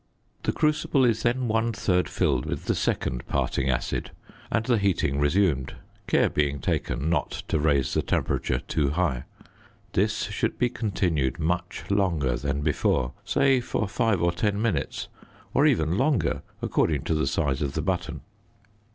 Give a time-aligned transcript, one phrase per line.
[0.41, 4.09] The crucible is then one third filled with the second parting acid
[4.51, 5.75] and the heating resumed,
[6.07, 9.25] care being taken not to raise the temperature too high;
[9.93, 15.07] this should be continued much longer than before, say for five or ten minutes
[15.53, 18.21] or even longer according to the size of the button.